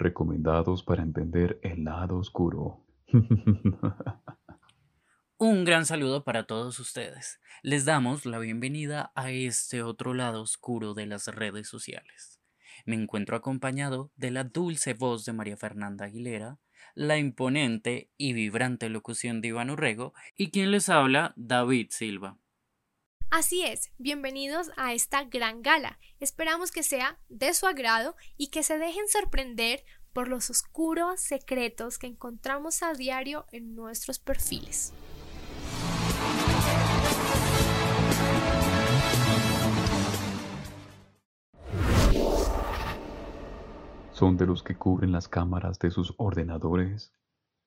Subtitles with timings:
[0.00, 2.86] Recomendados para entender el lado oscuro.
[5.36, 7.38] Un gran saludo para todos ustedes.
[7.62, 12.40] Les damos la bienvenida a este otro lado oscuro de las redes sociales.
[12.86, 16.58] Me encuentro acompañado de la dulce voz de María Fernanda Aguilera,
[16.94, 22.39] la imponente y vibrante locución de Iván Urrego y quien les habla, David Silva.
[23.32, 26.00] Así es, bienvenidos a esta gran gala.
[26.18, 31.96] Esperamos que sea de su agrado y que se dejen sorprender por los oscuros secretos
[31.96, 34.92] que encontramos a diario en nuestros perfiles.
[44.10, 47.12] ¿Son de los que cubren las cámaras de sus ordenadores?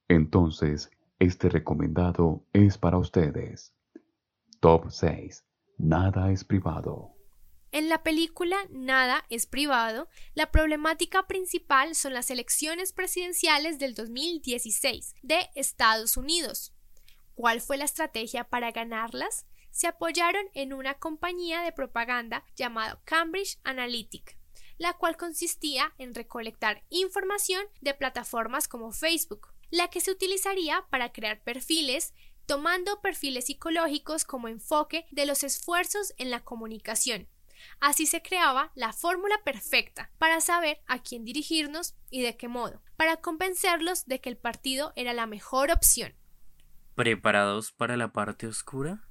[0.09, 3.73] Entonces, este recomendado es para ustedes.
[4.59, 5.45] Top 6.
[5.77, 7.13] Nada es privado.
[7.71, 15.15] En la película Nada es privado, la problemática principal son las elecciones presidenciales del 2016
[15.23, 16.73] de Estados Unidos.
[17.33, 19.47] ¿Cuál fue la estrategia para ganarlas?
[19.71, 24.33] Se apoyaron en una compañía de propaganda llamada Cambridge Analytica,
[24.77, 31.11] la cual consistía en recolectar información de plataformas como Facebook, la que se utilizaría para
[31.11, 32.13] crear perfiles
[32.45, 37.27] tomando perfiles psicológicos como enfoque de los esfuerzos en la comunicación.
[37.79, 42.81] Así se creaba la fórmula perfecta para saber a quién dirigirnos y de qué modo,
[42.97, 46.13] para convencerlos de que el partido era la mejor opción.
[46.95, 49.07] ¿Preparados para la parte oscura?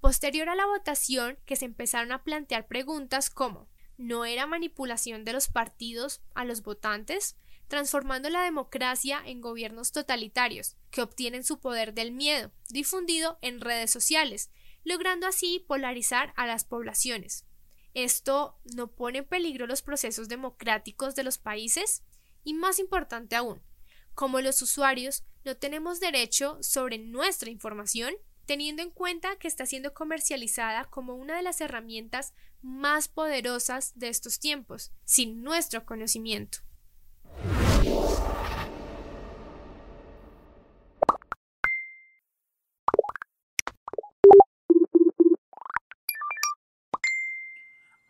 [0.00, 3.68] Posterior a la votación, que se empezaron a plantear preguntas como
[3.98, 7.36] ¿no era manipulación de los partidos a los votantes?
[7.70, 13.92] Transformando la democracia en gobiernos totalitarios, que obtienen su poder del miedo, difundido en redes
[13.92, 14.50] sociales,
[14.82, 17.46] logrando así polarizar a las poblaciones.
[17.94, 22.02] ¿Esto no pone en peligro los procesos democráticos de los países?
[22.42, 23.62] Y más importante aún,
[24.14, 28.14] como los usuarios no tenemos derecho sobre nuestra información,
[28.46, 34.08] teniendo en cuenta que está siendo comercializada como una de las herramientas más poderosas de
[34.08, 36.58] estos tiempos, sin nuestro conocimiento.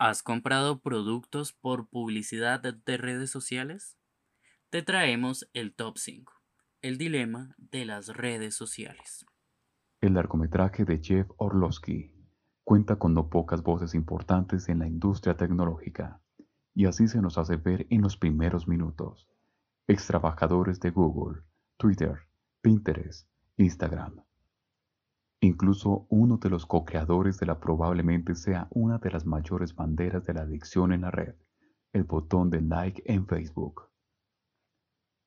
[0.02, 3.98] ¿Has comprado productos por publicidad de redes sociales?
[4.70, 6.32] Te traemos el top 5,
[6.80, 9.26] el dilema de las redes sociales.
[10.00, 12.14] El largometraje de Jeff Orlowski
[12.64, 16.22] cuenta con no pocas voces importantes en la industria tecnológica,
[16.74, 19.28] y así se nos hace ver en los primeros minutos.
[19.86, 21.42] Extrabajadores de Google,
[21.76, 22.20] Twitter,
[22.62, 23.28] Pinterest,
[23.58, 24.24] Instagram.
[25.42, 30.34] Incluso uno de los co-creadores de la probablemente sea una de las mayores banderas de
[30.34, 31.34] la adicción en la red,
[31.94, 33.88] el botón de like en Facebook.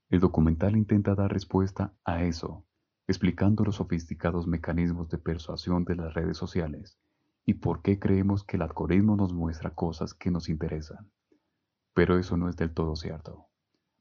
[0.10, 2.64] El documental intenta dar respuesta a eso,
[3.08, 7.00] explicando los sofisticados mecanismos de persuasión de las redes sociales
[7.44, 11.12] y por qué creemos que el algoritmo nos muestra cosas que nos interesan.
[11.96, 13.48] Pero eso no es del todo cierto.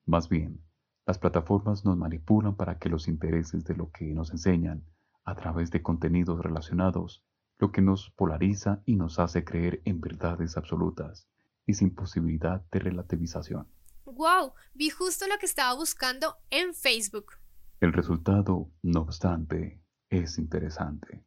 [0.04, 0.62] Más bien,
[1.06, 4.84] las plataformas nos manipulan para que los intereses de lo que nos enseñan
[5.24, 7.24] a través de contenidos relacionados,
[7.58, 11.28] lo que nos polariza y nos hace creer en verdades absolutas
[11.66, 13.68] y sin posibilidad de relativización.
[14.04, 14.54] ¡Wow!
[14.74, 17.34] Vi justo lo que estaba buscando en Facebook.
[17.80, 21.24] El resultado, no obstante, es interesante,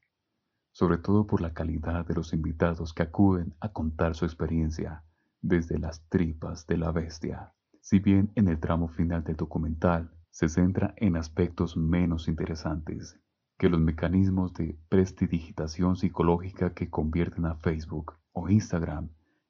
[0.72, 5.04] sobre todo por la calidad de los invitados que acuden a contar su experiencia
[5.42, 7.54] desde las tripas de la bestia.
[7.80, 13.20] Si bien en el tramo final del documental se centra en aspectos menos interesantes
[13.58, 19.10] que los mecanismos de prestidigitación psicológica que convierten a Facebook o Instagram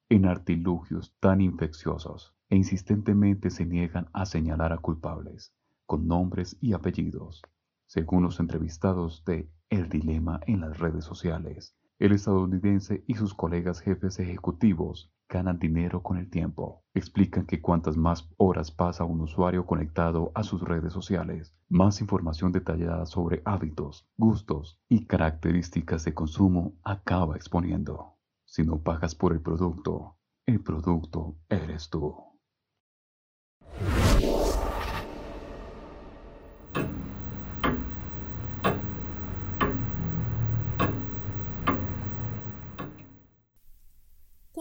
[0.09, 5.53] en artilugios tan infecciosos e insistentemente se niegan a señalar a culpables
[5.85, 7.41] con nombres y apellidos.
[7.87, 13.79] Según los entrevistados de El Dilema en las redes sociales, el estadounidense y sus colegas
[13.79, 16.83] jefes ejecutivos ganan dinero con el tiempo.
[16.93, 22.51] Explican que cuantas más horas pasa un usuario conectado a sus redes sociales, más información
[22.51, 28.17] detallada sobre hábitos, gustos y características de consumo acaba exponiendo.
[28.45, 32.34] Si no pagas por el producto, el producto eres tú.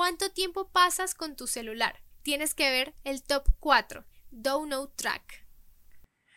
[0.04, 2.02] ¿Cuánto tiempo pasas con tu celular?
[2.20, 5.46] Tienes que ver el top 4, Download Track.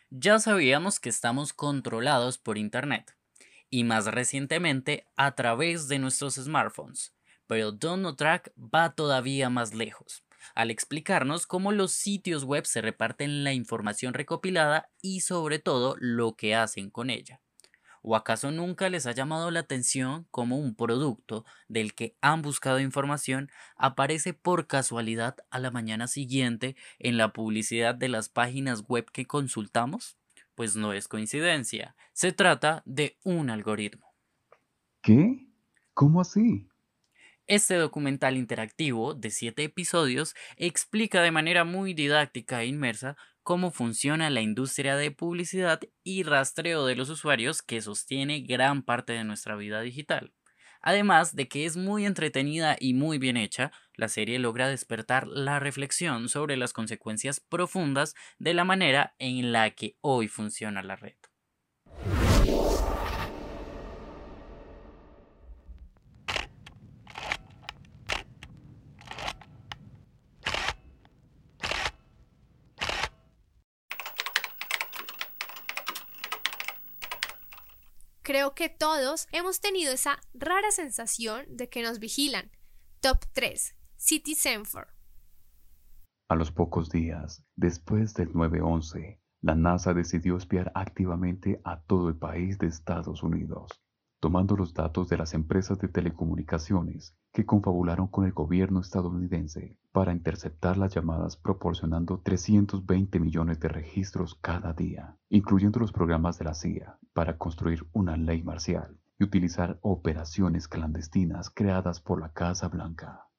[0.10, 3.18] Ya sabíamos que estamos controlados por Internet
[3.70, 7.14] y más recientemente a través de nuestros smartphones,
[7.46, 10.24] pero Download Track va todavía más lejos
[10.56, 16.38] al explicarnos cómo los sitios web se reparten la información recopilada y sobre todo lo
[16.38, 17.42] que hacen con ella.
[18.10, 22.80] ¿O acaso nunca les ha llamado la atención cómo un producto del que han buscado
[22.80, 29.12] información aparece por casualidad a la mañana siguiente en la publicidad de las páginas web
[29.12, 30.18] que consultamos?
[30.56, 34.16] Pues no es coincidencia, se trata de un algoritmo.
[35.02, 35.46] ¿Qué?
[35.94, 36.70] ¿Cómo así?
[37.46, 44.30] Este documental interactivo de siete episodios explica de manera muy didáctica e inmersa cómo funciona
[44.30, 49.56] la industria de publicidad y rastreo de los usuarios que sostiene gran parte de nuestra
[49.56, 50.34] vida digital.
[50.82, 55.60] Además de que es muy entretenida y muy bien hecha, la serie logra despertar la
[55.60, 61.16] reflexión sobre las consecuencias profundas de la manera en la que hoy funciona la red.
[78.28, 82.50] Creo que todos hemos tenido esa rara sensación de que nos vigilan.
[83.02, 83.76] Top 3.
[83.98, 84.88] City Senfor.
[86.28, 92.18] A los pocos días, después del 9-11, la NASA decidió espiar activamente a todo el
[92.18, 93.70] país de Estados Unidos
[94.28, 100.12] tomando los datos de las empresas de telecomunicaciones que confabularon con el gobierno estadounidense para
[100.12, 106.56] interceptar las llamadas proporcionando 320 millones de registros cada día, incluyendo los programas de la
[106.56, 113.30] CIA, para construir una ley marcial y utilizar operaciones clandestinas creadas por la Casa Blanca.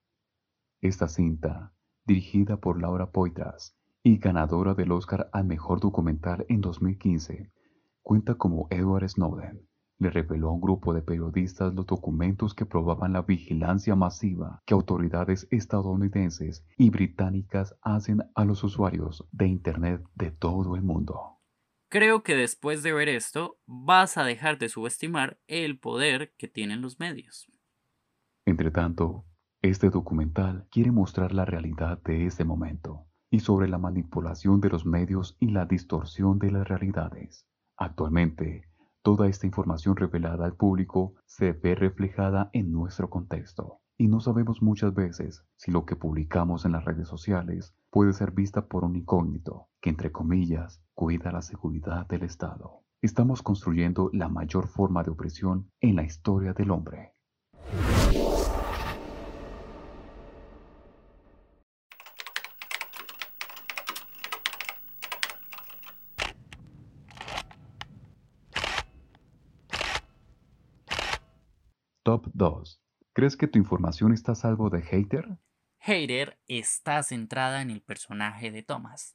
[0.80, 1.74] Esta cinta,
[2.06, 7.52] dirigida por Laura Poitras y ganadora del Oscar al Mejor Documental en 2015,
[8.02, 9.67] cuenta como Edward Snowden
[9.98, 14.74] le reveló a un grupo de periodistas los documentos que probaban la vigilancia masiva que
[14.74, 21.38] autoridades estadounidenses y británicas hacen a los usuarios de Internet de todo el mundo.
[21.90, 26.82] Creo que después de ver esto vas a dejar de subestimar el poder que tienen
[26.82, 27.50] los medios.
[28.44, 29.24] Entretanto,
[29.62, 34.86] este documental quiere mostrar la realidad de este momento y sobre la manipulación de los
[34.86, 37.46] medios y la distorsión de las realidades.
[37.76, 38.67] Actualmente,
[39.08, 44.60] Toda esta información revelada al público se ve reflejada en nuestro contexto y no sabemos
[44.60, 48.96] muchas veces si lo que publicamos en las redes sociales puede ser vista por un
[48.96, 52.82] incógnito que, entre comillas, cuida la seguridad del Estado.
[53.00, 57.14] Estamos construyendo la mayor forma de opresión en la historia del hombre.
[72.08, 72.80] Top 2.
[73.12, 75.36] ¿Crees que tu información está a salvo de hater?
[75.80, 79.14] Hater está centrada en el personaje de Thomas,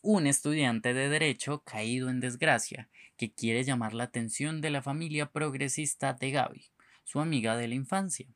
[0.00, 2.88] un estudiante de derecho caído en desgracia
[3.18, 6.70] que quiere llamar la atención de la familia progresista de Gaby,
[7.04, 8.34] su amiga de la infancia.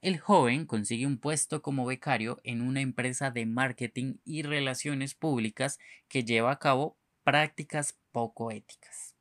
[0.00, 5.78] El joven consigue un puesto como becario en una empresa de marketing y relaciones públicas
[6.08, 9.11] que lleva a cabo prácticas poco éticas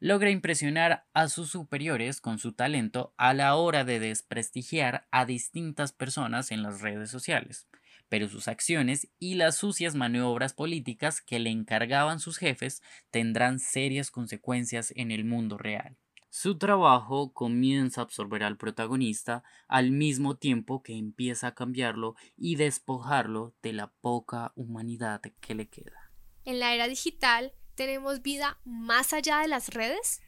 [0.00, 5.92] logra impresionar a sus superiores con su talento a la hora de desprestigiar a distintas
[5.92, 7.68] personas en las redes sociales,
[8.08, 14.10] pero sus acciones y las sucias maniobras políticas que le encargaban sus jefes tendrán serias
[14.10, 15.96] consecuencias en el mundo real.
[16.32, 22.54] Su trabajo comienza a absorber al protagonista al mismo tiempo que empieza a cambiarlo y
[22.54, 26.12] despojarlo de la poca humanidad que le queda.
[26.44, 30.20] En la era digital, ¿Tenemos vida más allá de las redes?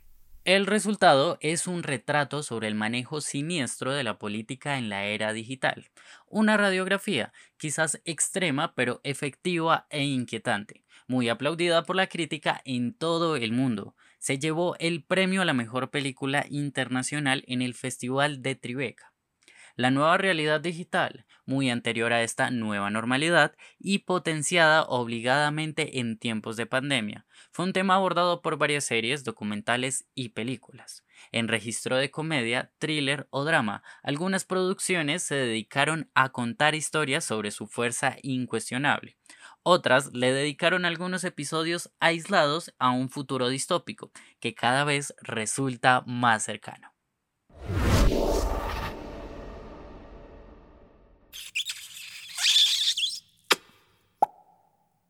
[0.46, 5.34] El resultado es un retrato sobre el manejo siniestro de la política en la era
[5.34, 5.90] digital.
[6.28, 13.36] Una radiografía, quizás extrema, pero efectiva e inquietante, muy aplaudida por la crítica en todo
[13.36, 13.94] el mundo.
[14.18, 19.11] Se llevó el premio a la mejor película internacional en el Festival de Tribeca
[19.76, 26.56] la nueva realidad digital, muy anterior a esta nueva normalidad y potenciada obligadamente en tiempos
[26.56, 27.26] de pandemia.
[27.50, 31.04] Fue un tema abordado por varias series, documentales y películas.
[31.30, 37.50] En registro de comedia, thriller o drama, algunas producciones se dedicaron a contar historias sobre
[37.50, 39.16] su fuerza incuestionable.
[39.62, 44.10] Otras le dedicaron algunos episodios aislados a un futuro distópico,
[44.40, 46.91] que cada vez resulta más cercano.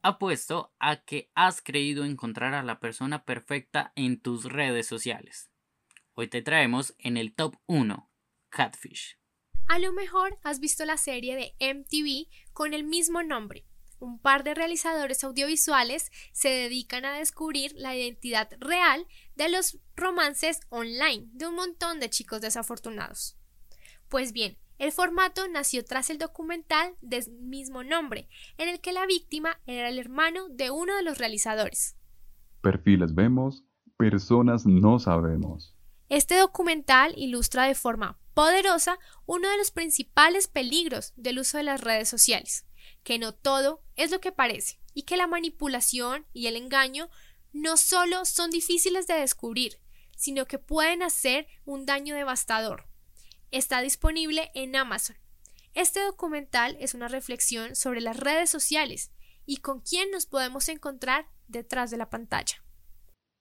[0.05, 5.49] Apuesto a que has creído encontrar a la persona perfecta en tus redes sociales.
[6.15, 8.11] Hoy te traemos en el top 1,
[8.49, 9.17] Catfish.
[9.69, 13.65] A lo mejor has visto la serie de MTV con el mismo nombre.
[14.01, 19.07] Un par de realizadores audiovisuales se dedican a descubrir la identidad real
[19.37, 23.39] de los romances online de un montón de chicos desafortunados.
[24.09, 29.07] Pues bien, el formato nació tras el documental del mismo nombre, en el que la
[29.07, 31.95] víctima era el hermano de uno de los realizadores.
[32.63, 33.63] Perfiles vemos,
[33.97, 35.77] personas no sabemos.
[36.09, 41.81] Este documental ilustra de forma poderosa uno de los principales peligros del uso de las
[41.81, 42.67] redes sociales,
[43.05, 47.09] que no todo es lo que parece y que la manipulación y el engaño
[47.53, 49.79] no solo son difíciles de descubrir,
[50.17, 52.92] sino que pueden hacer un daño devastador.
[53.53, 55.15] Está disponible en Amazon.
[55.75, 59.13] Este documental es una reflexión sobre las redes sociales
[59.45, 62.55] y con quién nos podemos encontrar detrás de la pantalla.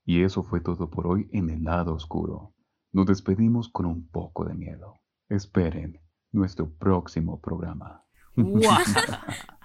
[0.03, 2.53] Y eso fue todo por hoy en el lado oscuro.
[2.91, 4.99] Nos despedimos con un poco de miedo.
[5.29, 6.01] Esperen
[6.33, 8.05] nuestro próximo programa.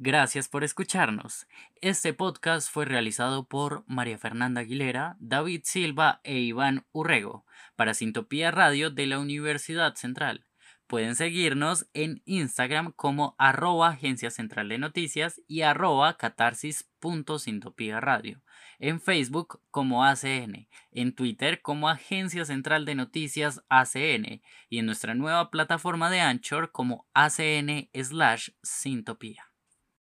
[0.00, 1.48] Gracias por escucharnos.
[1.80, 8.52] Este podcast fue realizado por María Fernanda Aguilera, David Silva e Iván Urrego para Sintopía
[8.52, 10.46] Radio de la Universidad Central.
[10.86, 18.00] Pueden seguirnos en Instagram como arroba Agencia Central de Noticias y arroba catarsis.sintopía
[18.78, 25.14] en Facebook como ACN, en Twitter como Agencia Central de Noticias ACN y en nuestra
[25.14, 29.47] nueva plataforma de Anchor como ACN slash Sintopía.